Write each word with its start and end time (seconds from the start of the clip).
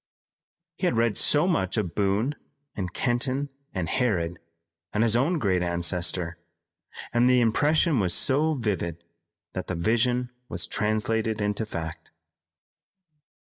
He 0.77 0.87
had 0.87 0.97
read 0.97 1.15
so 1.15 1.47
much 1.47 1.77
of 1.77 1.93
Boone 1.93 2.33
and 2.75 2.91
Kenton 2.91 3.49
and 3.71 3.87
Harrod, 3.87 4.39
and 4.91 5.03
his 5.03 5.15
own 5.15 5.37
great 5.37 5.61
ancestor, 5.61 6.39
and 7.13 7.29
the 7.29 7.39
impression 7.39 7.99
was 7.99 8.11
so 8.11 8.55
vivid, 8.55 9.03
that 9.53 9.67
the 9.67 9.75
vision 9.75 10.31
was 10.49 10.65
translated 10.65 11.39
into 11.39 11.67
fact. 11.67 12.09